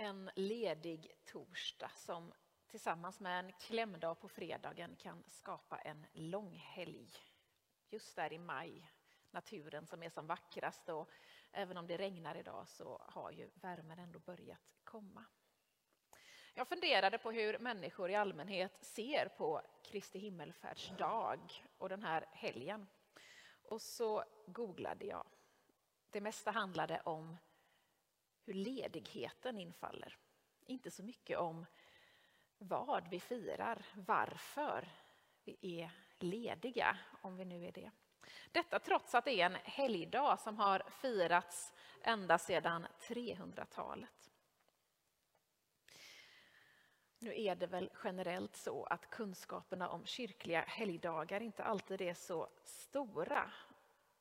En 0.00 0.30
ledig 0.34 1.12
torsdag 1.24 1.90
som 1.96 2.32
tillsammans 2.66 3.20
med 3.20 3.38
en 3.38 3.52
klämdag 3.52 4.14
på 4.14 4.28
fredagen 4.28 4.96
kan 4.96 5.24
skapa 5.26 5.78
en 5.78 6.06
långhelg. 6.12 7.12
Just 7.90 8.16
där 8.16 8.32
i 8.32 8.38
maj, 8.38 8.90
naturen 9.30 9.86
som 9.86 10.02
är 10.02 10.10
som 10.10 10.26
vackrast 10.26 10.88
och 10.88 11.10
även 11.52 11.76
om 11.76 11.86
det 11.86 11.96
regnar 11.96 12.34
idag 12.34 12.68
så 12.68 13.02
har 13.08 13.32
ju 13.32 13.50
värmen 13.54 13.98
ändå 13.98 14.18
börjat 14.18 14.58
komma. 14.84 15.24
Jag 16.54 16.68
funderade 16.68 17.18
på 17.18 17.30
hur 17.30 17.58
människor 17.58 18.10
i 18.10 18.14
allmänhet 18.14 18.84
ser 18.84 19.28
på 19.28 19.62
Kristi 19.84 20.18
himmelfärdsdag 20.18 21.40
och 21.78 21.88
den 21.88 22.02
här 22.02 22.26
helgen. 22.32 22.86
Och 23.62 23.82
så 23.82 24.24
googlade 24.46 25.04
jag. 25.04 25.26
Det 26.10 26.20
mesta 26.20 26.50
handlade 26.50 27.00
om 27.00 27.36
hur 28.48 28.54
ledigheten 28.54 29.58
infaller. 29.58 30.16
Inte 30.66 30.90
så 30.90 31.02
mycket 31.02 31.38
om 31.38 31.66
vad 32.58 33.08
vi 33.08 33.20
firar, 33.20 33.86
varför 33.94 34.88
vi 35.44 35.58
är 35.60 35.90
lediga, 36.18 36.98
om 37.22 37.36
vi 37.36 37.44
nu 37.44 37.66
är 37.66 37.72
det. 37.72 37.90
Detta 38.52 38.78
trots 38.78 39.14
att 39.14 39.24
det 39.24 39.40
är 39.40 39.46
en 39.46 39.58
helgdag 39.64 40.40
som 40.40 40.58
har 40.58 40.82
firats 40.90 41.74
ända 42.02 42.38
sedan 42.38 42.86
300-talet. 43.00 44.30
Nu 47.18 47.40
är 47.40 47.54
det 47.54 47.66
väl 47.66 47.90
generellt 48.04 48.56
så 48.56 48.84
att 48.84 49.10
kunskaperna 49.10 49.88
om 49.88 50.06
kyrkliga 50.06 50.60
helgdagar 50.60 51.40
inte 51.40 51.64
alltid 51.64 52.00
är 52.00 52.14
så 52.14 52.48
stora. 52.64 53.52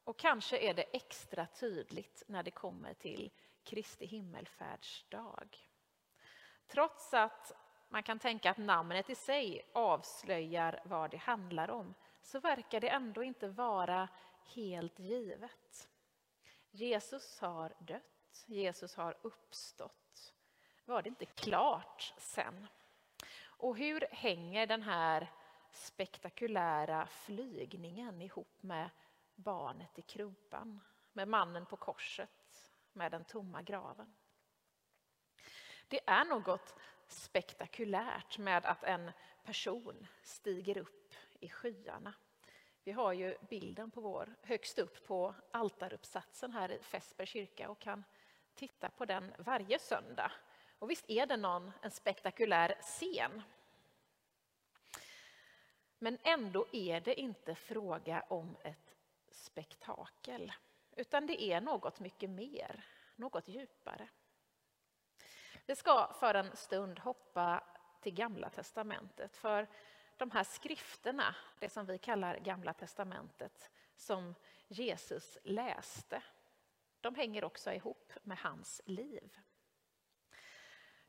Och 0.04 0.20
kanske 0.20 0.57
är 0.57 0.73
det 0.73 0.96
extra 0.96 1.46
tydligt 1.46 2.23
när 2.27 2.44
det 2.44 2.52
kommer 2.52 2.94
till 2.94 3.32
Kristi 3.67 4.05
himmelfärdsdag. 4.05 5.57
Trots 6.67 7.13
att 7.13 7.51
man 7.90 8.04
kan 8.04 8.20
tänka 8.20 8.51
att 8.51 8.57
namnet 8.57 9.09
i 9.09 9.15
sig 9.15 9.71
avslöjar 9.74 10.82
vad 10.85 11.12
det 11.12 11.18
handlar 11.18 11.70
om 11.70 11.93
så 12.21 12.40
verkar 12.40 12.79
det 12.79 12.90
ändå 12.90 13.24
inte 13.24 13.48
vara 13.48 14.09
helt 14.55 14.99
givet. 14.99 15.90
Jesus 16.71 17.40
har 17.40 17.74
dött, 17.79 18.43
Jesus 18.46 18.96
har 18.96 19.18
uppstått. 19.21 20.34
Var 20.85 21.02
det 21.02 21.09
inte 21.09 21.26
klart 21.26 22.13
sen? 22.18 22.68
Och 23.43 23.77
hur 23.77 24.07
hänger 24.12 24.68
den 24.68 24.81
här 24.81 25.31
spektakulära 25.71 27.07
flygningen 27.07 28.21
ihop 28.21 28.63
med 28.63 28.90
barnet 29.35 29.99
i 29.99 30.02
krubban, 30.02 30.79
med 31.13 31.27
mannen 31.27 31.65
på 31.65 31.77
korset, 31.77 32.46
med 32.98 33.12
den 33.12 33.23
tomma 33.23 33.62
graven? 33.62 34.13
Det 35.87 35.99
är 36.05 36.26
något 36.26 36.76
spektakulärt 37.07 38.37
med 38.37 38.65
att 38.65 38.84
en 38.84 39.12
person 39.43 40.07
stiger 40.23 40.77
upp 40.77 41.13
i 41.40 41.49
skyarna. 41.49 42.13
Vi 42.84 42.91
har 42.91 43.13
ju 43.13 43.37
bilden 43.49 43.91
på 43.91 44.01
vår, 44.01 44.35
högst 44.41 44.79
upp 44.79 45.07
på 45.07 45.35
altaruppsatsen 45.51 46.51
här 46.51 46.71
i 46.71 46.79
Fässbergs 46.79 47.29
kyrka 47.29 47.70
och 47.70 47.79
kan 47.79 48.03
titta 48.55 48.90
på 48.90 49.05
den 49.05 49.34
varje 49.37 49.79
söndag. 49.79 50.31
Och 50.79 50.90
visst 50.90 51.05
är 51.07 51.25
det 51.25 51.37
någon, 51.37 51.71
en 51.81 51.91
spektakulär 51.91 52.77
scen. 52.81 53.41
Men 55.99 56.18
ändå 56.23 56.65
är 56.71 57.01
det 57.01 57.20
inte 57.20 57.55
fråga 57.55 58.25
om 58.27 58.57
ett 58.63 58.95
spektakel, 59.29 60.53
utan 60.98 61.27
det 61.27 61.41
är 61.41 61.62
något 61.62 61.99
mycket 61.99 62.29
mer, 62.29 62.85
något 63.15 63.48
djupare. 63.48 64.09
Vi 65.66 65.75
ska 65.75 66.13
för 66.13 66.34
en 66.34 66.56
stund 66.56 67.00
hoppa 67.00 67.63
till 68.01 68.13
Gamla 68.13 68.50
testamentet, 68.50 69.38
för 69.38 69.68
de 70.18 70.31
här 70.31 70.44
skrifterna, 70.44 71.35
det 71.59 71.69
som 71.69 71.86
vi 71.86 71.97
kallar 71.97 72.38
Gamla 72.38 72.74
testamentet, 72.74 73.72
som 73.96 74.36
Jesus 74.68 75.38
läste, 75.44 76.24
de 77.02 77.16
hänger 77.16 77.44
också 77.44 77.74
ihop 77.74 78.13
med 78.24 78.38
hans 78.38 78.81
liv. 78.86 79.38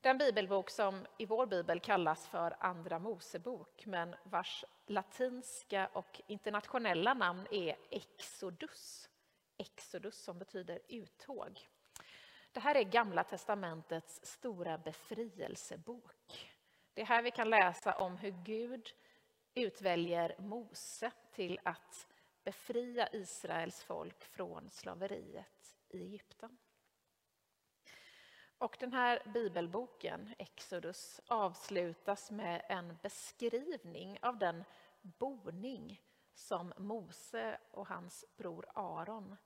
Den 0.00 0.18
bibelbok 0.18 0.70
som 0.70 1.06
i 1.18 1.26
vår 1.26 1.46
bibel 1.46 1.80
kallas 1.80 2.26
för 2.26 2.56
Andra 2.60 2.98
Mosebok, 2.98 3.86
men 3.86 4.16
vars 4.24 4.64
latinska 4.86 5.86
och 5.92 6.20
internationella 6.26 7.14
namn 7.14 7.46
är 7.50 7.76
Exodus. 7.90 9.08
Exodus 9.58 10.22
som 10.22 10.38
betyder 10.38 10.80
uttåg. 10.88 11.68
Det 12.52 12.60
här 12.60 12.74
är 12.74 12.82
Gamla 12.82 13.24
testamentets 13.24 14.20
stora 14.22 14.78
befrielsebok. 14.78 16.54
Det 16.94 17.00
är 17.00 17.06
här 17.06 17.22
vi 17.22 17.30
kan 17.30 17.50
läsa 17.50 17.92
om 17.92 18.16
hur 18.16 18.30
Gud 18.44 18.90
utväljer 19.54 20.36
Mose 20.38 21.12
till 21.32 21.60
att 21.62 22.06
befria 22.44 23.08
Israels 23.12 23.82
folk 23.82 24.24
från 24.24 24.70
slaveriet 24.70 25.76
i 25.88 26.02
Egypten. 26.02 26.58
Och 28.58 28.76
den 28.80 28.92
här 28.92 29.22
bibelboken, 29.34 30.34
Exodus, 30.38 31.20
avslutas 31.26 32.30
med 32.30 32.64
en 32.68 32.98
beskrivning 33.02 34.18
av 34.22 34.38
den 34.38 34.64
boning 35.02 36.02
som 36.34 36.72
Mose 36.76 37.60
och 37.70 37.88
hans 37.88 38.24
bror 38.36 38.66
Aron 38.74 39.36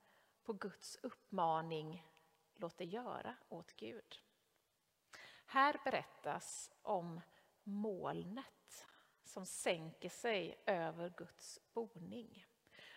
på 0.43 0.53
Guds 0.53 0.97
uppmaning 1.01 2.07
låt 2.55 2.77
det 2.77 2.85
göra 2.85 3.35
åt 3.49 3.73
Gud. 3.75 4.19
Här 5.45 5.81
berättas 5.83 6.71
om 6.81 7.21
molnet 7.63 8.87
som 9.23 9.45
sänker 9.45 10.09
sig 10.09 10.63
över 10.65 11.09
Guds 11.17 11.59
boning. 11.73 12.45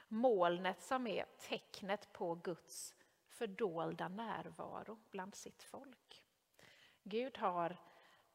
Molnet 0.09 0.83
som 0.83 1.07
är 1.07 1.27
tecknet 1.39 2.13
på 2.13 2.35
Guds 2.35 2.95
fördolda 3.29 4.09
närvaro 4.09 4.99
bland 5.11 5.35
sitt 5.35 5.63
folk. 5.63 6.25
Gud 7.03 7.39
har 7.39 7.77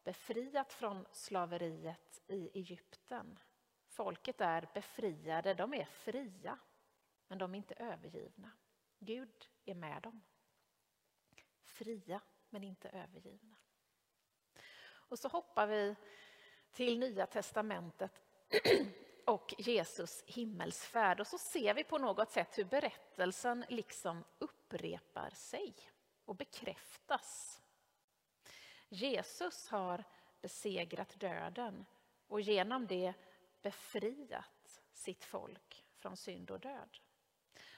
befriat 0.04 0.72
från 0.72 1.06
slaveriet 1.12 2.22
i 2.26 2.50
Egypten. 2.54 3.38
Folket 3.86 4.40
är 4.40 4.68
befriade, 4.74 5.54
de 5.54 5.74
är 5.74 5.84
fria, 5.84 6.58
men 7.28 7.38
de 7.38 7.54
är 7.54 7.58
inte 7.58 7.74
övergivna. 7.74 8.50
Gud 9.04 9.48
är 9.64 9.74
med 9.74 10.02
dem. 10.02 10.22
Fria, 11.62 12.20
men 12.50 12.64
inte 12.64 12.88
övergivna. 12.88 13.56
Och 14.84 15.18
så 15.18 15.28
hoppar 15.28 15.66
vi 15.66 15.96
till 16.72 16.98
Nya 16.98 17.26
testamentet 17.26 18.20
och 19.26 19.54
Jesus 19.58 20.24
himmelsfärd. 20.26 21.20
Och 21.20 21.26
så 21.26 21.38
ser 21.38 21.74
vi 21.74 21.84
på 21.84 21.98
något 21.98 22.30
sätt 22.30 22.58
hur 22.58 22.64
berättelsen 22.64 23.64
liksom 23.68 24.24
upprepar 24.38 25.30
sig 25.30 25.74
och 26.24 26.36
bekräftas. 26.36 27.60
Jesus 28.88 29.68
har 29.68 30.04
besegrat 30.40 31.20
döden 31.20 31.84
och 32.26 32.40
genom 32.40 32.86
det 32.86 33.14
befriat 33.62 34.82
sitt 34.92 35.24
folk 35.24 35.84
från 35.96 36.16
synd 36.16 36.50
och 36.50 36.60
död. 36.60 36.98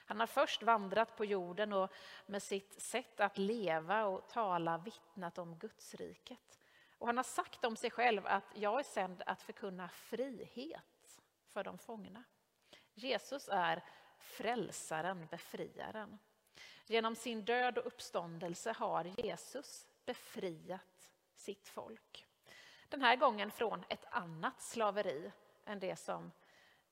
Han 0.05 0.19
har 0.19 0.27
först 0.27 0.63
vandrat 0.63 1.17
på 1.17 1.25
jorden 1.25 1.73
och 1.73 1.91
med 2.25 2.43
sitt 2.43 2.81
sätt 2.81 3.19
att 3.19 3.37
leva 3.37 4.05
och 4.05 4.29
tala 4.29 4.77
vittnat 4.77 5.37
om 5.37 5.57
Gudsriket. 5.57 6.59
Och 6.97 7.07
han 7.07 7.17
har 7.17 7.23
sagt 7.23 7.65
om 7.65 7.75
sig 7.75 7.91
själv 7.91 8.27
att 8.27 8.51
jag 8.53 8.79
är 8.79 8.83
sänd 8.83 9.23
att 9.25 9.41
förkunna 9.41 9.89
frihet 9.89 11.21
för 11.53 11.63
de 11.63 11.77
fångna. 11.77 12.23
Jesus 12.93 13.49
är 13.51 13.83
frälsaren, 14.19 15.27
befriaren. 15.31 16.19
Genom 16.85 17.15
sin 17.15 17.45
död 17.45 17.77
och 17.77 17.87
uppståndelse 17.87 18.71
har 18.71 19.03
Jesus 19.03 19.87
befriat 20.05 21.11
sitt 21.35 21.67
folk. 21.67 22.25
Den 22.89 23.01
här 23.01 23.15
gången 23.15 23.51
från 23.51 23.83
ett 23.89 24.05
annat 24.09 24.61
slaveri 24.61 25.31
än 25.65 25.79
det 25.79 25.95
som 25.95 26.31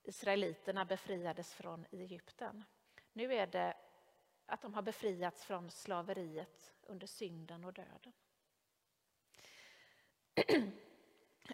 israeliterna 0.03 0.85
befriades 0.85 1.53
från 1.53 1.85
i 1.89 2.01
Egypten. 2.01 2.63
Nu 3.13 3.33
är 3.33 3.47
det 3.47 3.73
att 4.45 4.61
de 4.61 4.73
har 4.73 4.81
befriats 4.81 5.45
från 5.45 5.71
slaveriet 5.71 6.73
under 6.81 7.07
synden 7.07 7.63
och 7.63 7.73
döden. 7.73 8.13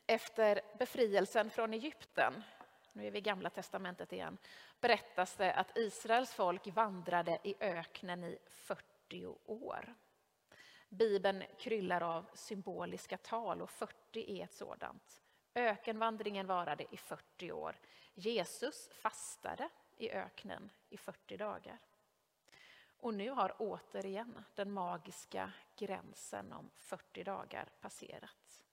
Efter 0.08 0.62
befrielsen 0.78 1.50
från 1.50 1.74
Egypten, 1.74 2.44
nu 2.94 3.08
är 3.08 3.12
vi 3.12 3.18
i 3.18 3.22
Gamla 3.22 3.50
testamentet 3.50 4.14
igen, 4.14 4.38
berättas 4.80 5.36
det 5.36 5.54
att 5.54 5.78
Israels 5.78 6.34
folk 6.34 6.68
vandrade 6.68 7.40
i 7.44 7.56
öknen 7.60 8.24
i 8.24 8.38
40 8.48 9.26
år. 9.46 9.96
Bibeln 10.90 11.44
kryllar 11.58 12.02
av 12.02 12.26
symboliska 12.34 13.18
tal 13.18 13.62
och 13.62 13.70
40 13.70 14.40
är 14.40 14.44
ett 14.44 14.54
sådant. 14.54 15.22
Ökenvandringen 15.54 16.48
varade 16.48 16.86
i 16.92 16.98
40 16.98 17.52
år. 17.52 17.76
Jesus 18.14 18.90
fastade 18.94 19.70
i 20.00 20.12
öknen 20.12 20.70
i 20.90 20.98
40 20.98 21.38
dagar. 21.38 21.80
Och 22.98 23.14
nu 23.14 23.30
har 23.30 23.56
återigen 23.58 24.44
den 24.56 24.72
magiska 24.72 25.52
gränsen 25.76 26.54
om 26.54 26.70
40 26.76 27.24
dagar 27.24 27.70
passerat. 27.82 28.64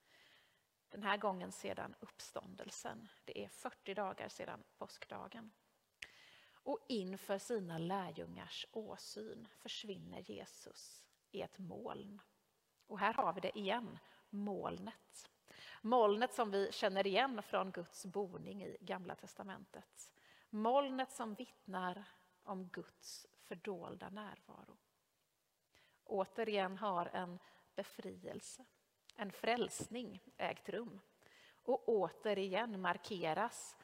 Den 0.88 1.02
här 1.02 1.16
gången 1.16 1.52
sedan 1.52 1.94
uppståndelsen. 2.00 3.08
Det 3.24 3.44
är 3.44 3.48
40 3.48 3.94
dagar 3.94 4.28
sedan 4.28 4.62
påskdagen. 4.78 5.52
Och 6.48 6.78
inför 6.88 7.38
sina 7.38 7.78
lärjungars 7.78 8.66
åsyn 8.72 9.48
försvinner 9.56 10.20
Jesus 10.20 11.04
i 11.30 11.42
ett 11.42 11.58
moln. 11.58 12.20
Och 12.86 12.98
här 12.98 13.12
har 13.12 13.32
vi 13.32 13.40
det 13.40 13.58
igen, 13.58 13.98
molnet. 14.30 15.30
Molnet 15.82 16.34
som 16.34 16.50
vi 16.50 16.72
känner 16.72 17.06
igen 17.06 17.42
från 17.42 17.70
Guds 17.70 18.06
boning 18.06 18.64
i 18.64 18.76
Gamla 18.80 19.14
testamentet. 19.14 20.15
Molnet 20.50 21.12
som 21.12 21.34
vittnar 21.34 22.04
om 22.42 22.68
Guds 22.68 23.26
fördolda 23.38 24.10
närvaro. 24.10 24.76
Återigen 26.04 26.78
har 26.78 27.06
en 27.06 27.38
befrielse, 27.74 28.64
en 29.16 29.32
frälsning 29.32 30.20
ägt 30.36 30.68
rum. 30.68 31.00
Och 31.62 31.88
återigen 31.88 32.80
markeras 32.80 33.76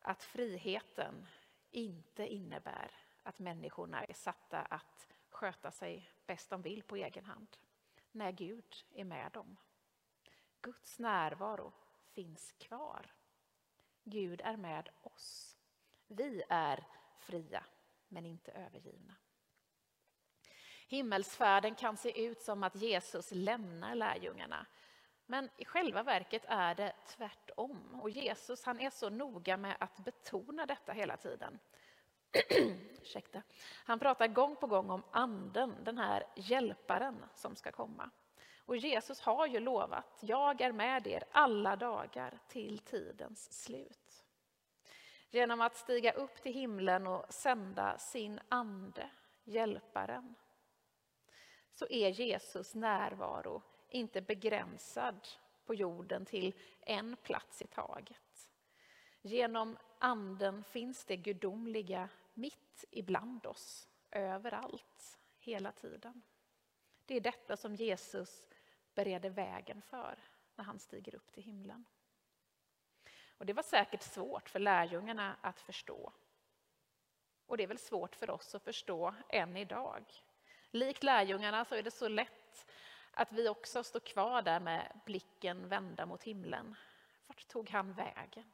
att 0.00 0.22
friheten 0.22 1.26
inte 1.70 2.26
innebär 2.26 2.90
att 3.22 3.38
människorna 3.38 4.04
är 4.04 4.14
satta 4.14 4.58
att 4.58 5.08
sköta 5.30 5.70
sig 5.70 6.10
bäst 6.26 6.50
de 6.50 6.62
vill 6.62 6.82
på 6.82 6.96
egen 6.96 7.24
hand. 7.24 7.56
När 8.12 8.32
Gud 8.32 8.74
är 8.94 9.04
med 9.04 9.32
dem. 9.32 9.56
Guds 10.60 10.98
närvaro 10.98 11.72
finns 12.12 12.52
kvar. 12.52 13.14
Gud 14.04 14.40
är 14.40 14.56
med 14.56 14.88
oss. 15.02 15.51
Vi 16.16 16.42
är 16.48 16.84
fria, 17.18 17.64
men 18.08 18.26
inte 18.26 18.52
övergivna. 18.52 19.16
Himmelsfärden 20.88 21.74
kan 21.74 21.96
se 21.96 22.24
ut 22.24 22.40
som 22.40 22.62
att 22.62 22.76
Jesus 22.76 23.30
lämnar 23.32 23.94
lärjungarna. 23.94 24.66
Men 25.26 25.50
i 25.56 25.64
själva 25.64 26.02
verket 26.02 26.42
är 26.48 26.74
det 26.74 26.92
tvärtom. 27.06 28.00
Och 28.02 28.10
Jesus 28.10 28.64
han 28.64 28.80
är 28.80 28.90
så 28.90 29.10
noga 29.10 29.56
med 29.56 29.76
att 29.80 30.04
betona 30.04 30.66
detta 30.66 30.92
hela 30.92 31.16
tiden. 31.16 31.58
Ursäkta. 33.02 33.42
Han 33.84 33.98
pratar 33.98 34.28
gång 34.28 34.56
på 34.56 34.66
gång 34.66 34.90
om 34.90 35.02
anden, 35.10 35.84
den 35.84 35.98
här 35.98 36.24
hjälparen 36.36 37.24
som 37.34 37.56
ska 37.56 37.72
komma. 37.72 38.10
Och 38.64 38.76
Jesus 38.76 39.20
har 39.20 39.46
ju 39.46 39.60
lovat, 39.60 40.18
jag 40.20 40.60
är 40.60 40.72
med 40.72 41.06
er 41.06 41.24
alla 41.32 41.76
dagar 41.76 42.38
till 42.48 42.78
tidens 42.78 43.62
slut. 43.62 44.21
Genom 45.34 45.60
att 45.60 45.76
stiga 45.76 46.12
upp 46.12 46.42
till 46.42 46.52
himlen 46.52 47.06
och 47.06 47.34
sända 47.34 47.98
sin 47.98 48.40
ande, 48.48 49.10
hjälparen, 49.44 50.34
så 51.70 51.86
är 51.90 52.08
Jesus 52.08 52.74
närvaro 52.74 53.62
inte 53.88 54.22
begränsad 54.22 55.28
på 55.64 55.74
jorden 55.74 56.24
till 56.24 56.54
en 56.80 57.16
plats 57.16 57.62
i 57.62 57.66
taget. 57.66 58.50
Genom 59.22 59.78
anden 59.98 60.64
finns 60.64 61.04
det 61.04 61.16
gudomliga 61.16 62.08
mitt 62.34 62.84
ibland 62.90 63.46
oss, 63.46 63.88
överallt, 64.10 65.18
hela 65.38 65.72
tiden. 65.72 66.22
Det 67.06 67.16
är 67.16 67.20
detta 67.20 67.56
som 67.56 67.74
Jesus 67.74 68.42
bereder 68.94 69.30
vägen 69.30 69.82
för 69.82 70.18
när 70.56 70.64
han 70.64 70.78
stiger 70.78 71.14
upp 71.14 71.32
till 71.32 71.42
himlen. 71.42 71.84
Och 73.42 73.46
det 73.46 73.52
var 73.52 73.62
säkert 73.62 74.02
svårt 74.02 74.48
för 74.48 74.58
lärjungarna 74.58 75.36
att 75.40 75.60
förstå. 75.60 76.12
Och 77.46 77.56
det 77.56 77.62
är 77.62 77.66
väl 77.66 77.78
svårt 77.78 78.16
för 78.16 78.30
oss 78.30 78.54
att 78.54 78.62
förstå 78.62 79.14
än 79.28 79.56
idag. 79.56 80.04
Likt 80.70 81.02
lärjungarna 81.02 81.64
så 81.64 81.74
är 81.74 81.82
det 81.82 81.90
så 81.90 82.08
lätt 82.08 82.66
att 83.10 83.32
vi 83.32 83.48
också 83.48 83.84
står 83.84 84.00
kvar 84.00 84.42
där 84.42 84.60
med 84.60 85.00
blicken 85.06 85.68
vända 85.68 86.06
mot 86.06 86.22
himlen. 86.22 86.74
Vart 87.26 87.48
tog 87.48 87.70
han 87.70 87.92
vägen? 87.92 88.52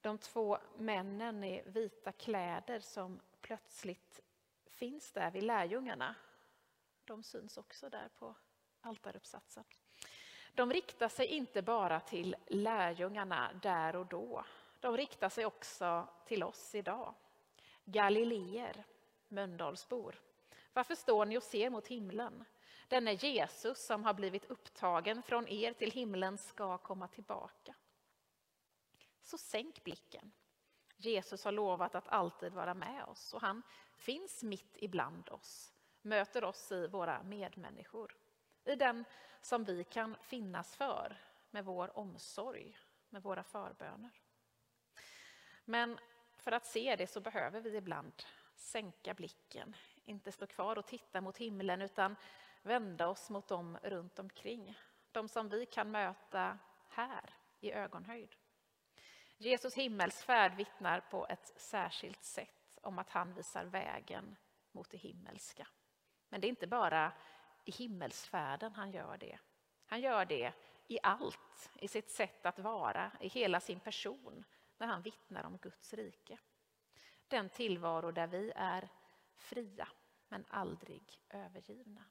De 0.00 0.18
två 0.18 0.58
männen 0.76 1.44
i 1.44 1.62
vita 1.66 2.12
kläder 2.12 2.80
som 2.80 3.20
plötsligt 3.40 4.20
finns 4.66 5.12
där 5.12 5.30
vid 5.30 5.42
lärjungarna 5.42 6.14
de 7.04 7.22
syns 7.22 7.56
också 7.56 7.90
där 7.90 8.08
på 8.08 8.34
altaruppsatsen. 8.80 9.64
De 10.58 10.72
riktar 10.72 11.08
sig 11.08 11.26
inte 11.26 11.62
bara 11.62 12.00
till 12.00 12.36
lärjungarna 12.46 13.50
där 13.62 13.96
och 13.96 14.06
då. 14.06 14.44
De 14.80 14.96
riktar 14.96 15.28
sig 15.28 15.46
också 15.46 16.08
till 16.26 16.42
oss 16.42 16.74
idag. 16.74 17.14
Galileer, 17.84 18.84
Mölndalsbor. 19.28 20.20
Varför 20.72 20.94
står 20.94 21.26
ni 21.26 21.38
och 21.38 21.42
ser 21.42 21.70
mot 21.70 21.86
himlen? 21.86 22.44
Denne 22.88 23.12
Jesus 23.12 23.86
som 23.86 24.04
har 24.04 24.14
blivit 24.14 24.44
upptagen 24.44 25.22
från 25.22 25.48
er 25.48 25.72
till 25.72 25.90
himlen 25.90 26.38
ska 26.38 26.78
komma 26.78 27.08
tillbaka. 27.08 27.74
Så 29.22 29.38
sänk 29.38 29.84
blicken. 29.84 30.32
Jesus 30.96 31.44
har 31.44 31.52
lovat 31.52 31.94
att 31.94 32.08
alltid 32.08 32.52
vara 32.52 32.74
med 32.74 33.04
oss 33.04 33.34
och 33.34 33.40
han 33.40 33.62
finns 33.96 34.42
mitt 34.42 34.76
ibland 34.76 35.28
oss 35.28 35.72
möter 36.02 36.44
oss 36.44 36.72
i 36.72 36.86
våra 36.86 37.22
medmänniskor. 37.22 38.16
I 38.68 38.76
den 38.76 39.04
som 39.40 39.64
vi 39.64 39.84
kan 39.84 40.16
finnas 40.20 40.76
för 40.76 41.16
med 41.50 41.64
vår 41.64 41.98
omsorg, 41.98 42.78
med 43.10 43.22
våra 43.22 43.42
förböner. 43.42 44.10
Men 45.64 45.98
för 46.36 46.52
att 46.52 46.66
se 46.66 46.96
det 46.96 47.06
så 47.06 47.20
behöver 47.20 47.60
vi 47.60 47.76
ibland 47.76 48.12
sänka 48.54 49.14
blicken, 49.14 49.76
inte 50.04 50.32
stå 50.32 50.46
kvar 50.46 50.78
och 50.78 50.86
titta 50.86 51.20
mot 51.20 51.36
himlen 51.36 51.82
utan 51.82 52.16
vända 52.62 53.08
oss 53.08 53.30
mot 53.30 53.48
dem 53.48 53.78
runt 53.82 54.18
omkring. 54.18 54.78
De 55.12 55.28
som 55.28 55.48
vi 55.48 55.66
kan 55.66 55.90
möta 55.90 56.58
här 56.88 57.34
i 57.60 57.72
ögonhöjd. 57.72 58.36
Jesus 59.36 59.74
himmelsfärd 59.74 60.56
vittnar 60.56 61.00
på 61.00 61.26
ett 61.26 61.52
särskilt 61.56 62.24
sätt 62.24 62.78
om 62.82 62.98
att 62.98 63.10
han 63.10 63.34
visar 63.34 63.64
vägen 63.64 64.36
mot 64.72 64.90
det 64.90 64.96
himmelska. 64.96 65.68
Men 66.28 66.40
det 66.40 66.46
är 66.46 66.48
inte 66.48 66.66
bara 66.66 67.12
i 67.68 67.70
himmelsfärden 67.70 68.72
han 68.74 68.90
gör 68.90 69.16
det. 69.16 69.38
Han 69.86 70.00
gör 70.00 70.24
det 70.24 70.52
i 70.86 70.98
allt, 71.02 71.70
i 71.80 71.88
sitt 71.88 72.10
sätt 72.10 72.46
att 72.46 72.58
vara, 72.58 73.12
i 73.20 73.28
hela 73.28 73.60
sin 73.60 73.80
person 73.80 74.44
när 74.78 74.86
han 74.86 75.02
vittnar 75.02 75.44
om 75.44 75.58
Guds 75.58 75.94
rike. 75.94 76.38
Den 77.28 77.48
tillvaro 77.48 78.10
där 78.10 78.26
vi 78.26 78.52
är 78.56 78.88
fria 79.36 79.88
men 80.28 80.44
aldrig 80.48 81.20
övergivna. 81.28 82.04